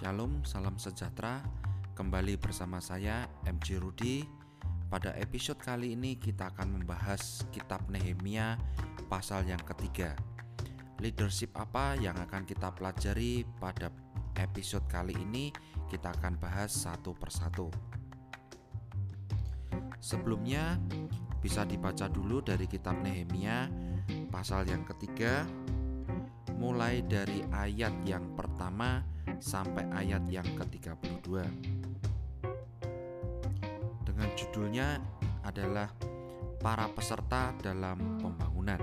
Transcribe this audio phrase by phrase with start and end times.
[0.00, 1.44] Shalom, salam sejahtera.
[1.92, 4.24] Kembali bersama saya MJ Rudi.
[4.88, 8.56] Pada episode kali ini kita akan membahas kitab Nehemia
[9.12, 10.16] pasal yang ketiga.
[11.04, 13.92] Leadership apa yang akan kita pelajari pada
[14.40, 15.52] episode kali ini
[15.92, 17.68] kita akan bahas satu persatu.
[20.00, 20.80] Sebelumnya
[21.44, 23.68] bisa dibaca dulu dari kitab Nehemia
[24.32, 25.44] pasal yang ketiga
[26.56, 31.40] mulai dari ayat yang pertama sampai ayat yang ke-32.
[34.04, 35.00] Dengan judulnya
[35.42, 35.88] adalah
[36.60, 38.80] para peserta dalam pembangunan.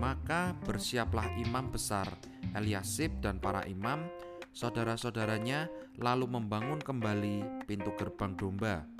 [0.00, 2.08] Maka bersiaplah imam besar
[2.56, 4.08] Eliasib dan para imam,
[4.56, 5.68] saudara-saudaranya
[6.00, 8.97] lalu membangun kembali pintu gerbang domba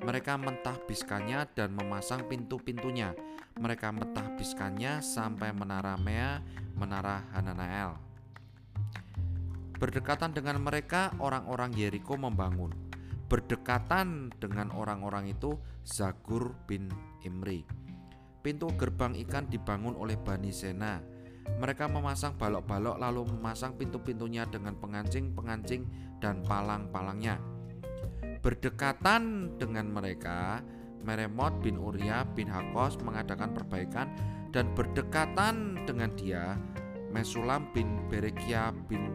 [0.00, 3.12] mereka mentahbiskannya dan memasang pintu-pintunya.
[3.60, 6.40] Mereka mentahbiskannya sampai menara Mea,
[6.72, 8.00] menara Hananael.
[9.76, 12.72] Berdekatan dengan mereka, orang-orang Yeriko membangun.
[13.28, 16.88] Berdekatan dengan orang-orang itu, Zagur bin
[17.24, 17.64] Imri.
[18.40, 21.00] Pintu gerbang ikan dibangun oleh Bani Sena.
[21.60, 25.84] Mereka memasang balok-balok lalu memasang pintu-pintunya dengan pengancing-pengancing
[26.20, 27.59] dan palang-palangnya
[28.40, 30.64] Berdekatan dengan mereka,
[31.04, 34.08] Meremot bin Uria bin Hakos mengadakan perbaikan
[34.48, 36.56] dan berdekatan dengan dia,
[37.12, 39.12] Mesulam bin Berekia bin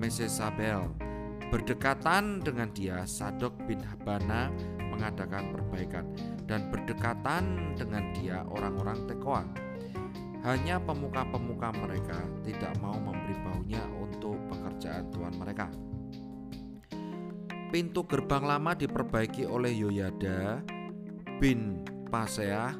[0.00, 0.88] Mesesabel.
[1.52, 4.48] Berdekatan dengan dia, Sadok bin Habana
[4.80, 6.08] mengadakan perbaikan
[6.48, 9.44] dan berdekatan dengan dia orang-orang Tekoa.
[10.40, 12.16] Hanya pemuka-pemuka mereka
[12.48, 15.68] tidak mau memberi baunya untuk pekerjaan Tuhan mereka.
[17.68, 20.64] Pintu gerbang lama diperbaiki oleh Yoyada
[21.36, 22.72] bin Paseah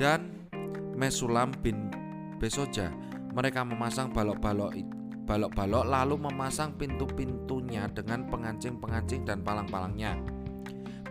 [0.00, 0.48] dan
[0.96, 1.92] Mesulam bin
[2.40, 2.88] Besoja.
[3.36, 4.80] Mereka memasang balok-balok
[5.28, 10.16] balok-balok lalu memasang pintu-pintunya dengan pengancing-pengancing dan palang-palangnya.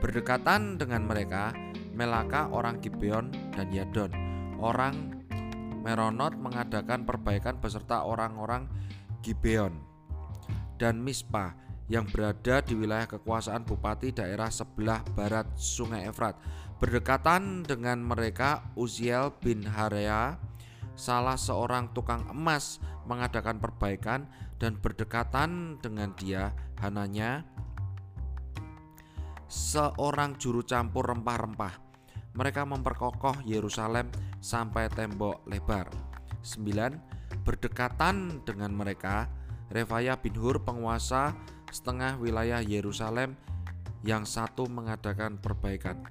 [0.02, 1.54] Berdekatan dengan mereka,
[1.94, 4.10] Melaka orang Gibeon dan Yadon,
[4.58, 5.22] orang
[5.86, 8.66] Meronot mengadakan perbaikan beserta orang-orang
[9.22, 9.86] Gibeon
[10.82, 11.54] dan Mispa
[11.86, 16.34] yang berada di wilayah kekuasaan bupati daerah sebelah barat Sungai Efrat.
[16.82, 20.36] Berdekatan dengan mereka, Uziel bin Harea,
[20.98, 24.26] salah seorang tukang emas, mengadakan perbaikan
[24.58, 26.52] dan berdekatan dengan dia
[26.82, 27.46] Hananya,
[29.46, 31.86] seorang juru campur rempah-rempah.
[32.36, 34.12] Mereka memperkokoh Yerusalem
[34.44, 35.88] sampai tembok lebar.
[36.44, 37.48] 9.
[37.48, 39.32] Berdekatan dengan mereka,
[39.72, 41.32] Refaya bin Hur penguasa
[41.76, 43.36] setengah wilayah Yerusalem
[44.08, 46.08] yang satu mengadakan perbaikan.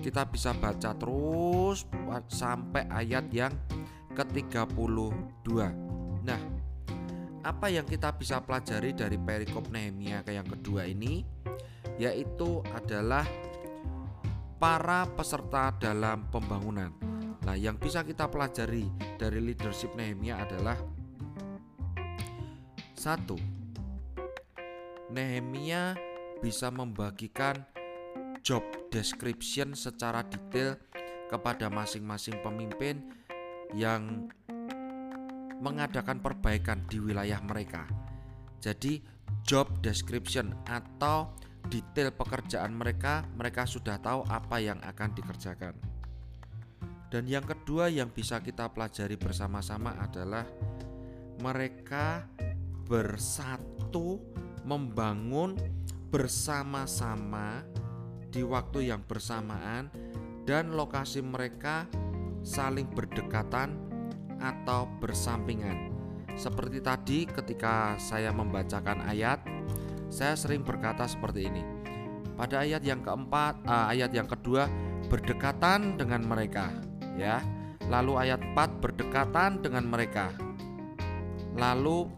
[0.00, 1.84] Kita bisa baca terus
[2.32, 3.52] sampai ayat yang
[4.16, 5.48] ke-32.
[6.24, 6.40] Nah,
[7.44, 11.20] apa yang kita bisa pelajari dari perikop Nehemia yang kedua ini
[12.00, 13.28] yaitu adalah
[14.56, 16.88] para peserta dalam pembangunan.
[17.44, 18.88] Nah, yang bisa kita pelajari
[19.20, 20.80] dari leadership Nehemia adalah
[22.96, 23.36] satu,
[25.14, 25.94] Nehemia
[26.42, 27.62] bisa membagikan
[28.42, 30.74] job description secara detail
[31.30, 32.98] kepada masing-masing pemimpin
[33.72, 34.26] yang
[35.62, 37.86] mengadakan perbaikan di wilayah mereka.
[38.58, 39.00] Jadi,
[39.46, 41.30] job description atau
[41.70, 45.74] detail pekerjaan mereka, mereka sudah tahu apa yang akan dikerjakan.
[47.08, 50.42] Dan yang kedua yang bisa kita pelajari bersama-sama adalah
[51.38, 52.26] mereka
[52.84, 54.18] bersatu
[54.64, 55.54] membangun
[56.08, 57.62] bersama-sama
[58.32, 59.92] di waktu yang bersamaan
[60.48, 61.86] dan lokasi mereka
[62.44, 63.76] saling berdekatan
[64.40, 65.94] atau bersampingan.
[66.34, 69.40] Seperti tadi ketika saya membacakan ayat,
[70.10, 71.62] saya sering berkata seperti ini.
[72.34, 74.66] Pada ayat yang keempat, uh, ayat yang kedua
[75.06, 76.74] berdekatan dengan mereka,
[77.14, 77.38] ya.
[77.86, 80.32] Lalu ayat 4 berdekatan dengan mereka.
[81.54, 82.08] Lalu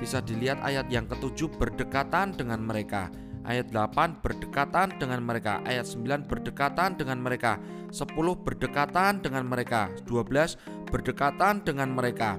[0.00, 3.12] bisa dilihat ayat yang ketujuh berdekatan dengan mereka.
[3.44, 5.64] Ayat 8 berdekatan dengan mereka.
[5.64, 7.56] Ayat 9 berdekatan dengan mereka.
[7.92, 8.08] 10
[8.40, 9.88] berdekatan dengan mereka.
[10.04, 10.56] 12
[10.88, 12.36] berdekatan dengan mereka.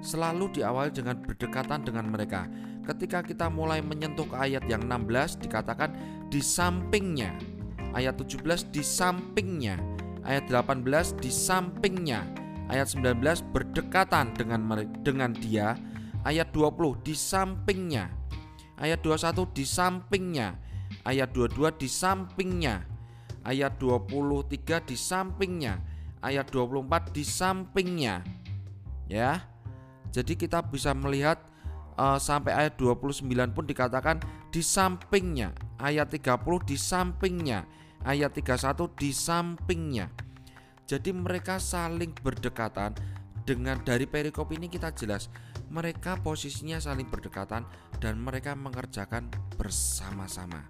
[0.00, 2.48] Selalu diawali dengan berdekatan dengan mereka.
[2.84, 5.92] Ketika kita mulai menyentuh ke ayat yang 16 dikatakan
[6.32, 7.36] di sampingnya.
[7.96, 9.80] Ayat 17 di sampingnya.
[10.24, 12.20] Ayat 18 di sampingnya.
[12.68, 14.60] Ayat 19 berdekatan dengan
[15.02, 15.74] dengan dia
[16.20, 18.12] Ayat 20 di sampingnya.
[18.76, 20.56] Ayat 21 di sampingnya.
[21.04, 22.84] Ayat 22 di sampingnya.
[23.40, 25.80] Ayat 23 di sampingnya.
[26.20, 28.14] Ayat 24 di sampingnya.
[29.08, 29.48] Ya.
[30.12, 31.40] Jadi kita bisa melihat
[31.96, 33.24] uh, sampai ayat 29
[33.56, 34.20] pun dikatakan
[34.52, 35.56] di sampingnya.
[35.80, 37.64] Ayat 30 di sampingnya.
[38.04, 40.12] Ayat 31 di sampingnya.
[40.90, 42.92] Jadi mereka saling berdekatan
[43.44, 45.32] dengan dari perikop ini kita jelas
[45.70, 47.62] mereka posisinya saling berdekatan
[48.02, 50.66] dan mereka mengerjakan bersama-sama.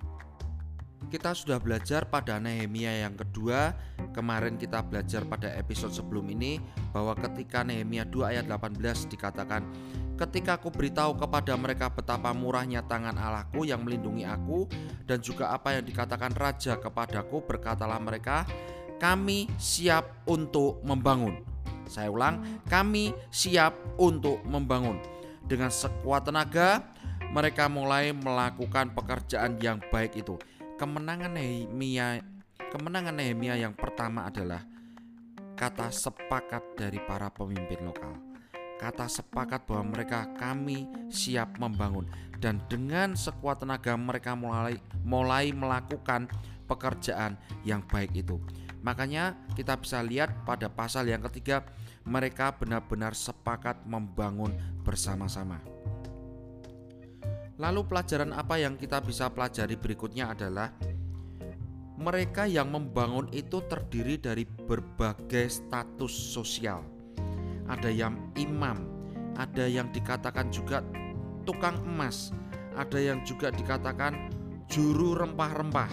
[1.11, 3.75] Kita sudah belajar pada Nehemia yang kedua.
[4.14, 6.62] Kemarin kita belajar pada episode sebelum ini
[6.94, 9.66] bahwa ketika Nehemia 2 ayat 18 dikatakan,
[10.14, 14.70] "Ketika aku beritahu kepada mereka betapa murahnya tangan Allahku yang melindungi aku
[15.08, 18.46] dan juga apa yang dikatakan raja kepadaku, berkatalah mereka,
[19.02, 21.50] kami siap untuk membangun."
[21.90, 25.02] Saya ulang, kami siap untuk membangun.
[25.42, 26.87] Dengan sekuat tenaga,
[27.34, 30.38] mereka mulai melakukan pekerjaan yang baik itu
[30.81, 32.25] kemenangan Nehemia
[32.72, 34.64] kemenangan Nehemia yang pertama adalah
[35.52, 38.16] kata sepakat dari para pemimpin lokal.
[38.81, 42.08] Kata sepakat bahwa mereka kami siap membangun
[42.40, 46.32] dan dengan sekuat tenaga mereka mulai mulai melakukan
[46.64, 48.40] pekerjaan yang baik itu.
[48.81, 51.65] Makanya kita bisa lihat pada pasal yang ketiga
[52.09, 55.61] mereka benar-benar sepakat membangun bersama-sama.
[57.61, 60.73] Lalu pelajaran apa yang kita bisa pelajari berikutnya adalah
[62.00, 66.81] mereka yang membangun itu terdiri dari berbagai status sosial.
[67.69, 68.81] Ada yang imam,
[69.37, 70.81] ada yang dikatakan juga
[71.44, 72.33] tukang emas,
[72.73, 74.33] ada yang juga dikatakan
[74.73, 75.93] juru rempah-rempah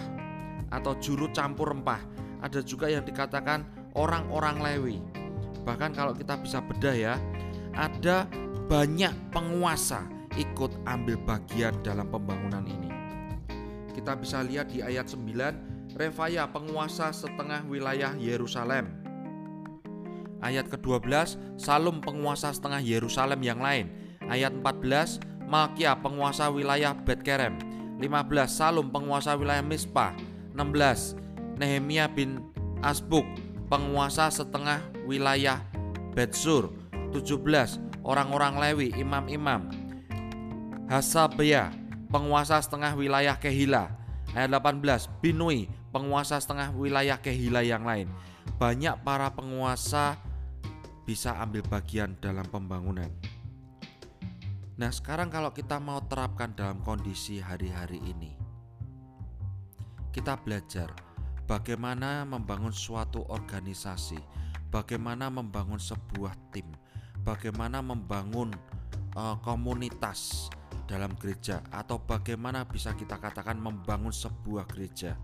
[0.72, 2.00] atau juru campur rempah,
[2.38, 3.66] ada juga yang dikatakan
[3.98, 4.98] orang-orang Lewi.
[5.66, 7.14] Bahkan kalau kita bisa bedah ya,
[7.74, 8.26] ada
[8.68, 10.06] banyak penguasa
[10.38, 12.90] ikut ambil bagian dalam pembangunan ini.
[13.92, 18.86] Kita bisa lihat di ayat 9, Refaya penguasa setengah wilayah Yerusalem.
[20.38, 23.90] Ayat ke-12, Salum penguasa setengah Yerusalem yang lain.
[24.30, 25.18] Ayat 14,
[25.50, 27.58] Malkia penguasa wilayah Betkerem.
[27.98, 28.06] 15,
[28.46, 30.14] Salum penguasa wilayah Mispa.
[30.54, 31.18] 16,
[31.58, 32.38] Nehemia bin
[32.78, 33.26] Asbuk
[33.66, 35.60] penguasa setengah wilayah
[36.14, 36.70] Betsur.
[37.08, 39.72] 17, orang-orang Lewi, imam-imam.
[40.92, 41.72] Hasabia,
[42.12, 43.90] penguasa setengah wilayah Kehila.
[44.36, 48.12] Ayat 18, Binui, penguasa setengah wilayah Kehila yang lain.
[48.60, 50.20] Banyak para penguasa
[51.08, 53.08] bisa ambil bagian dalam pembangunan.
[54.76, 58.36] Nah, sekarang kalau kita mau terapkan dalam kondisi hari-hari ini,
[60.12, 61.07] kita belajar
[61.48, 64.20] bagaimana membangun suatu organisasi,
[64.68, 66.68] bagaimana membangun sebuah tim,
[67.24, 68.52] bagaimana membangun
[69.16, 70.52] uh, komunitas,
[70.88, 71.64] dalam gereja?
[71.72, 75.16] Atau bagaimana bisa kita katakan membangun sebuah gereja.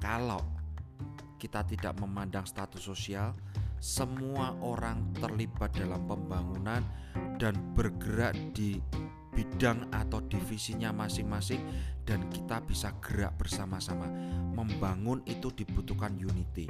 [0.00, 0.40] Kalau
[1.40, 3.32] kita tidak memandang status sosial,
[3.80, 6.84] semua orang terlibat dalam pembangunan
[7.40, 8.76] dan bergerak di
[9.40, 11.64] bidang atau divisinya masing-masing
[12.04, 14.04] dan kita bisa gerak bersama-sama.
[14.52, 16.68] Membangun itu dibutuhkan unity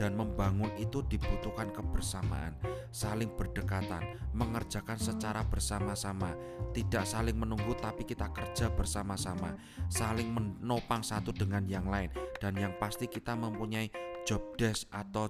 [0.00, 2.56] dan membangun itu dibutuhkan kebersamaan,
[2.88, 4.00] saling berdekatan,
[4.32, 6.32] mengerjakan secara bersama-sama,
[6.72, 9.52] tidak saling menunggu tapi kita kerja bersama-sama,
[9.92, 12.08] saling menopang satu dengan yang lain
[12.40, 13.92] dan yang pasti kita mempunyai
[14.24, 15.28] job desk atau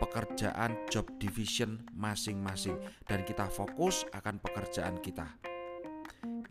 [0.00, 5.51] pekerjaan job division masing-masing dan kita fokus akan pekerjaan kita.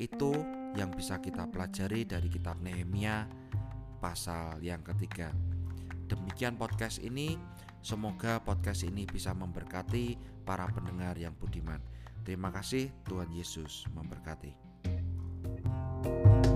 [0.02, 0.34] Itu
[0.74, 3.30] yang bisa kita pelajari dari kitab Nehemia
[4.02, 5.30] pasal yang ketiga.
[6.10, 7.38] Demikian podcast ini.
[7.86, 11.82] Semoga podcast ini bisa memberkati para pendengar yang budiman.
[12.26, 14.54] Terima kasih, Tuhan Yesus memberkati.
[16.02, 16.51] thank you